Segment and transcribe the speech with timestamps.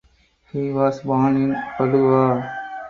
[0.51, 2.49] He was born in Padua.